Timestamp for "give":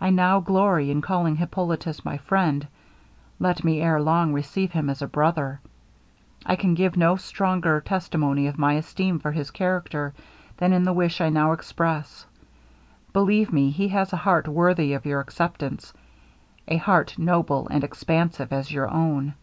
6.72-6.96